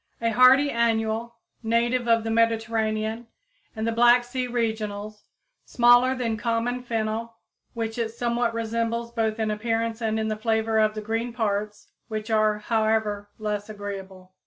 a 0.19 0.31
hardy 0.31 0.71
annual, 0.71 1.35
native 1.61 2.07
of 2.07 2.23
the 2.23 2.31
Mediterranean 2.31 3.27
and 3.75 3.85
the 3.85 3.91
Black 3.91 4.23
Sea 4.23 4.47
regions, 4.47 5.25
smaller 5.63 6.15
than 6.15 6.37
common 6.37 6.81
fennel, 6.81 7.35
which 7.75 7.99
it 7.99 8.09
somewhat 8.09 8.55
resembles 8.55 9.11
both 9.11 9.37
in 9.37 9.51
appearance 9.51 10.01
and 10.01 10.19
in 10.19 10.27
the 10.27 10.35
flavor 10.35 10.79
of 10.79 10.95
the 10.95 11.01
green 11.01 11.31
parts, 11.31 11.89
which 12.07 12.31
are, 12.31 12.57
however, 12.57 13.29
less 13.37 13.69
agreeable. 13.69 14.33